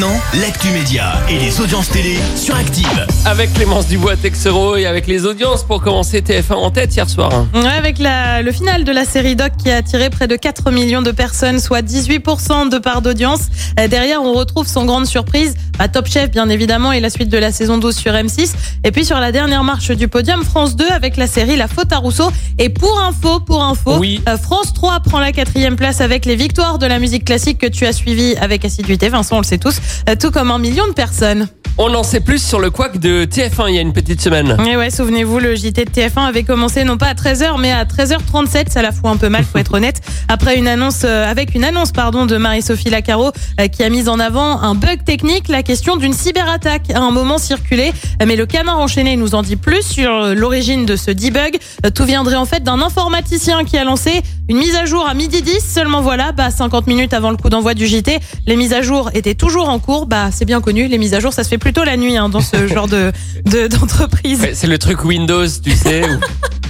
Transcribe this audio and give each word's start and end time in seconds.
Maintenant, 0.00 0.18
l'actu 0.40 0.68
média 0.70 1.12
et 1.28 1.38
les 1.38 1.60
audiences 1.60 1.90
télé 1.90 2.16
sur 2.34 2.54
Active. 2.54 3.06
Avec 3.26 3.52
Clémence 3.52 3.86
Dubois 3.86 4.16
Texero 4.16 4.76
et 4.76 4.86
avec 4.86 5.06
les 5.06 5.26
audiences 5.26 5.62
pour 5.62 5.82
commencer 5.82 6.22
TF1 6.22 6.54
en 6.54 6.70
tête 6.70 6.96
hier 6.96 7.06
soir. 7.06 7.30
Ouais, 7.52 7.66
avec 7.66 7.98
la, 7.98 8.40
le 8.40 8.50
final 8.50 8.84
de 8.84 8.92
la 8.92 9.04
série 9.04 9.36
Doc 9.36 9.50
qui 9.62 9.70
a 9.70 9.76
attiré 9.76 10.08
près 10.08 10.26
de 10.26 10.36
4 10.36 10.70
millions 10.70 11.02
de 11.02 11.10
personnes, 11.10 11.58
soit 11.60 11.82
18% 11.82 12.70
de 12.70 12.78
part 12.78 13.02
d'audience. 13.02 13.40
Derrière, 13.90 14.22
on 14.22 14.32
retrouve 14.32 14.66
son 14.66 14.86
grande 14.86 15.04
surprise, 15.04 15.54
bah, 15.78 15.88
Top 15.88 16.06
Chef 16.06 16.30
bien 16.30 16.48
évidemment 16.48 16.92
et 16.92 17.00
la 17.00 17.10
suite 17.10 17.28
de 17.28 17.36
la 17.36 17.52
saison 17.52 17.76
12 17.76 17.94
sur 17.94 18.12
M6. 18.12 18.52
Et 18.84 18.92
puis 18.92 19.04
sur 19.04 19.20
la 19.20 19.32
dernière 19.32 19.64
marche 19.64 19.90
du 19.90 20.08
podium, 20.08 20.44
France 20.44 20.76
2 20.76 20.88
avec 20.88 21.18
la 21.18 21.26
série 21.26 21.56
La 21.56 21.68
Faute 21.68 21.92
à 21.92 21.98
Rousseau. 21.98 22.30
Et 22.58 22.70
pour 22.70 22.98
info, 23.02 23.40
pour 23.40 23.62
info, 23.62 23.98
Oui. 23.98 24.22
euh, 24.28 24.38
France 24.38 24.72
3 24.72 25.00
prend 25.00 25.18
la 25.20 25.32
quatrième 25.32 25.76
place 25.76 26.00
avec 26.00 26.24
les 26.24 26.36
victoires 26.36 26.78
de 26.78 26.86
la 26.86 26.98
musique 26.98 27.26
classique 27.26 27.58
que 27.58 27.66
tu 27.66 27.84
as 27.86 27.92
suivi 27.92 28.34
avec 28.40 28.64
assiduité. 28.64 29.10
Vincent, 29.10 29.36
on 29.36 29.40
le 29.40 29.44
sait 29.44 29.58
tous, 29.58 29.76
tout 30.18 30.30
comme 30.30 30.50
un 30.50 30.58
million 30.58 30.86
de 30.88 30.92
personnes. 30.92 31.48
On 31.82 31.94
en 31.94 32.02
sait 32.02 32.20
plus 32.20 32.44
sur 32.44 32.60
le 32.60 32.68
couac 32.68 32.98
de 32.98 33.24
TF1 33.24 33.68
il 33.68 33.74
y 33.74 33.78
a 33.78 33.80
une 33.80 33.94
petite 33.94 34.20
semaine. 34.20 34.54
Et 34.68 34.76
ouais, 34.76 34.90
souvenez-vous, 34.90 35.38
le 35.38 35.54
JT 35.54 35.86
de 35.86 35.90
TF1 35.90 36.26
avait 36.28 36.42
commencé 36.42 36.84
non 36.84 36.98
pas 36.98 37.06
à 37.06 37.14
13h, 37.14 37.58
mais 37.58 37.72
à 37.72 37.84
13h37. 37.84 38.68
Ça 38.70 38.82
la 38.82 38.92
fout 38.92 39.06
un 39.06 39.16
peu 39.16 39.30
mal, 39.30 39.44
faut 39.44 39.56
être 39.64 39.72
honnête. 39.72 40.02
Après 40.28 40.58
une 40.58 40.68
annonce, 40.68 41.02
euh, 41.04 41.24
avec 41.30 41.54
une 41.54 41.64
annonce, 41.64 41.92
pardon, 41.92 42.26
de 42.26 42.36
Marie-Sophie 42.36 42.90
Lacaro, 42.90 43.30
euh, 43.60 43.68
qui 43.68 43.82
a 43.82 43.88
mis 43.88 44.10
en 44.10 44.20
avant 44.20 44.60
un 44.60 44.74
bug 44.74 45.04
technique, 45.04 45.48
la 45.48 45.62
question 45.62 45.96
d'une 45.96 46.12
cyberattaque 46.12 46.90
à 46.94 47.00
un 47.00 47.12
moment 47.12 47.38
circulé. 47.38 47.92
Euh, 48.20 48.26
Mais 48.26 48.36
le 48.36 48.44
canard 48.44 48.78
enchaîné 48.78 49.16
nous 49.16 49.34
en 49.34 49.40
dit 49.42 49.56
plus 49.56 49.82
sur 49.82 50.12
euh, 50.12 50.34
l'origine 50.34 50.84
de 50.84 50.96
ce 50.96 51.10
debug. 51.10 51.56
Euh, 51.86 51.90
Tout 51.90 52.04
viendrait 52.04 52.36
en 52.36 52.44
fait 52.46 52.62
d'un 52.62 52.82
informaticien 52.82 53.64
qui 53.64 53.78
a 53.78 53.84
lancé 53.84 54.20
une 54.50 54.58
mise 54.58 54.74
à 54.74 54.84
jour 54.84 55.06
à 55.08 55.14
midi 55.14 55.40
10. 55.42 55.60
Seulement 55.60 56.02
voilà, 56.02 56.32
bah, 56.32 56.50
50 56.50 56.86
minutes 56.88 57.14
avant 57.14 57.30
le 57.30 57.36
coup 57.36 57.48
d'envoi 57.48 57.72
du 57.74 57.86
JT, 57.86 58.18
les 58.46 58.56
mises 58.56 58.72
à 58.72 58.82
jour 58.82 59.08
étaient 59.14 59.34
toujours 59.36 59.68
en 59.68 59.78
cours. 59.78 60.06
Bah, 60.06 60.30
c'est 60.32 60.44
bien 60.44 60.60
connu, 60.60 60.88
les 60.88 60.98
mises 60.98 61.14
à 61.14 61.20
jour, 61.20 61.32
ça 61.32 61.44
se 61.44 61.48
fait 61.48 61.56
plutôt 61.58 61.84
la 61.84 61.96
nuit, 61.96 62.16
hein, 62.16 62.28
dans 62.28 62.40
ce 62.40 62.66
genre 62.74 62.88
de, 62.88 63.12
de- 63.46 63.68
d'entreprise. 63.68 64.40
Ouais, 64.40 64.50
C'est 64.54 64.66
le 64.66 64.76
truc 64.78 65.04
Windows, 65.04 65.46
tu 65.62 65.70
sais, 65.70 66.02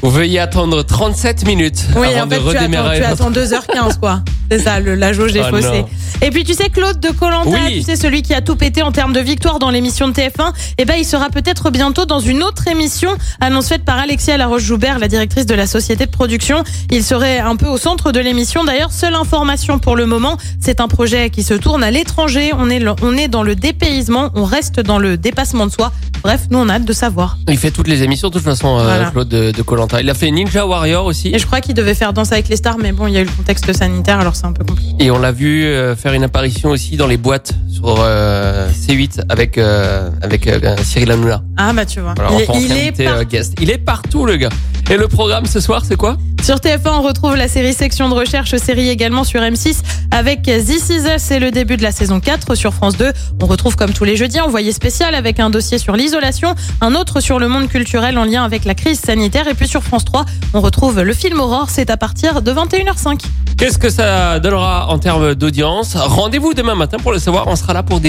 où, 0.03 0.07
où 0.07 0.11
veuillez 0.11 0.39
attendre 0.39 0.83
37 0.83 1.47
minutes 1.47 1.87
Oui, 1.97 2.09
avant 2.09 2.23
en 2.23 2.27
de 2.27 2.35
fait, 2.35 2.41
tu 2.41 2.49
attends, 2.49 2.59
redémarrer. 2.61 2.99
tu 2.99 3.05
attends 3.05 3.31
2h15, 3.31 3.99
quoi. 3.99 4.21
C'est 4.51 4.59
ça, 4.59 4.81
le, 4.81 4.95
la 4.95 5.13
jauge 5.13 5.35
est 5.37 5.43
Oh 5.47 5.51
faussée. 5.51 5.83
non. 5.83 5.89
Et 6.23 6.31
puis, 6.31 6.45
tu 6.45 6.55
sais, 6.55 6.69
Claude 6.69 6.99
de 7.01 7.09
Colanta, 7.11 7.49
Oui. 7.51 7.79
tu 7.79 7.83
sais, 7.83 7.97
celui 7.97 8.23
qui 8.23 8.35
a 8.35 8.41
tout 8.41 8.57
pété 8.57 8.83
en 8.83 8.93
termes 8.93 9.13
de 9.13 9.21
victoire 9.21 9.59
dans 9.59 9.71
l'émission 9.71 10.09
de 10.09 10.13
TF1, 10.13 10.53
eh 10.77 10.85
ben, 10.85 10.95
il 10.99 11.05
sera 11.05 11.31
peut-être 11.31 11.71
bientôt 11.71 12.05
dans 12.05 12.21
une 12.21 12.43
autre 12.43 12.67
émission, 12.69 13.11
annonce 13.41 13.69
faite 13.69 13.85
par 13.85 13.99
Alexia 13.99 14.37
Laroche-Joubert, 14.37 14.99
la 14.99 15.09
directrice 15.09 15.47
de 15.47 15.55
la 15.55 15.67
société 15.67 16.05
de 16.07 16.11
production. 16.11 16.63
Il 16.91 17.05
serait 17.05 17.39
un 17.39 17.57
peu 17.57 17.67
au 17.69 17.79
centre 17.79 18.13
de 18.13 18.21
l'émission. 18.21 18.65
D'ailleurs, 18.65 18.93
seule 18.93 19.15
information 19.15 19.79
pour 19.79 19.97
le 19.97 20.05
moment, 20.07 20.37
c'est 20.61 20.81
un 20.81 20.89
projet 20.89 21.31
qui 21.31 21.43
se 21.43 21.55
tourne 21.55 21.83
à 21.85 21.91
l'étranger. 21.91 22.51
On 22.59 22.69
est, 22.71 22.85
on 23.03 23.17
est 23.17 23.29
dans 23.29 23.43
le 23.43 23.55
dépaysement, 23.55 24.31
on 24.35 24.45
reste 24.45 24.81
dans 24.81 24.99
le 24.99 25.17
dépassement 25.17 25.67
de 25.67 25.73
soi. 25.73 25.93
Bref, 26.23 26.43
nous, 26.51 26.59
on 26.59 26.69
a 26.69 26.75
hâte 26.75 26.85
de 26.85 26.93
savoir. 26.93 27.39
Il 27.49 27.57
fait 27.57 27.71
toutes 27.71 27.89
les 27.89 28.03
émissions 28.03 28.29
de 28.29 28.35
toute 28.35 28.43
façon, 28.45 28.79
euh. 28.79 29.09
Claude 29.11 29.29
de, 29.29 29.53
de 29.53 29.63
Colanta. 29.63 30.01
Il 30.03 30.11
a 30.11 30.15
fait 30.15 30.31
Ninja 30.31 30.67
Warrior 30.67 31.07
aussi. 31.07 31.29
Et 31.33 31.39
je 31.39 31.47
crois 31.47 31.63
qu'il 31.63 31.73
devait 31.75 31.95
faire 31.95 32.13
Danse 32.13 32.33
avec 32.33 32.49
les 32.49 32.57
stars, 32.57 32.77
mais 32.79 32.93
bon, 32.93 33.07
il 33.07 33.15
y 33.15 33.17
a 33.17 33.21
eu 33.21 33.25
le 33.25 33.31
contexte 33.31 33.73
sanitaire, 33.73 34.21
alors 34.21 34.37
c'est 34.41 34.47
un 34.47 34.53
peu 34.53 34.65
compliqué. 34.65 34.95
Et 35.05 35.11
on 35.11 35.19
l'a 35.19 35.33
vu 35.33 35.65
euh, 35.65 35.95
faire 35.97 36.13
une 36.15 36.25
apparition 36.25 36.71
aussi 36.71 36.97
dans 36.97 37.07
les 37.07 37.17
boîtes 37.17 37.53
sur 37.71 37.97
euh, 37.99 38.69
C8 38.71 39.23
avec 39.29 39.59
euh, 39.59 40.11
avec 40.23 40.47
euh, 40.47 40.77
Cyril 40.83 41.11
Hanouna. 41.11 41.43
Ah, 41.57 41.73
bah, 41.73 41.85
tu 41.87 42.01
vois. 42.01 42.15
Voilà, 42.17 42.33
il 42.35 42.41
est, 42.43 42.49
en 42.49 42.53
tant 42.53 42.59
il 42.59 42.65
est 42.73 42.77
qu'invité, 42.93 43.05
par- 43.05 43.25
guest. 43.25 43.55
Il 43.61 43.71
est 43.71 43.79
partout 43.79 44.25
le 44.27 44.37
gars. 44.37 44.49
Et 44.91 44.97
le 44.97 45.07
programme 45.09 45.47
ce 45.47 45.61
soir, 45.61 45.85
c'est 45.85 45.97
quoi? 45.97 46.17
Sur 46.43 46.57
TF1, 46.57 46.89
on 46.89 47.03
retrouve 47.03 47.37
la 47.37 47.49
série 47.49 47.75
Section 47.75 48.09
de 48.09 48.15
recherche, 48.15 48.57
série 48.57 48.89
également 48.89 49.25
sur 49.25 49.41
M6 49.41 49.77
avec 50.11 50.43
This 50.43 50.89
Is 50.89 51.03
Us, 51.15 51.19
c'est 51.19 51.39
le 51.39 51.51
début 51.51 51.77
de 51.77 51.83
la 51.83 51.93
saison 51.93 52.19
4 52.19 52.55
sur 52.55 52.73
France 52.73 52.97
2. 52.97 53.13
On 53.43 53.47
retrouve 53.47 53.77
comme 53.77 53.93
tous 53.93 54.05
les 54.05 54.17
jeudis 54.17 54.41
envoyé 54.41 54.73
spécial 54.73 55.15
avec 55.15 55.39
un 55.39 55.51
dossier 55.51 55.79
sur 55.79 55.95
l'isolation, 55.97 56.55
un 56.81 56.95
autre 56.95 57.21
sur 57.21 57.39
le 57.39 57.49
monde 57.49 57.69
culturel 57.69 58.19
en 58.19 58.25
lien 58.25 58.43
avec 58.43 58.65
la 58.65 58.75
crise 58.75 59.01
sanitaire 59.01 59.49
et 59.49 59.55
puis 59.55 59.69
sur 59.69 59.83
France 59.83 60.05
3, 60.07 60.25
on 60.55 60.61
retrouve 60.61 61.03
le 61.03 61.13
film 61.13 61.39
Aurore, 61.41 61.69
c'est 61.69 61.91
à 61.91 61.97
partir 61.97 62.41
de 62.41 62.53
21h05. 62.53 63.21
Qu'est-ce 63.59 63.79
que 63.79 63.91
ça 63.91 64.41
donnera 64.41 64.89
en 64.89 64.99
termes 64.99 65.35
d'audience? 65.35 65.95
Rendez-vous 65.95 66.55
demain 66.55 66.75
matin 66.75 66.97
pour 66.97 67.13
le 67.13 67.19
savoir. 67.19 67.49
On 67.49 67.57
sera 67.57 67.75
là 67.75 67.83
pour, 67.83 68.01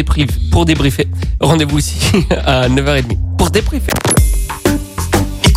pour 0.52 0.66
débriefer. 0.66 1.08
Rendez-vous 1.41 1.78
aussi 1.78 2.00
à 2.46 2.70
9h30 2.70 3.18
pour 3.38 3.50
débriefer. 3.50 3.91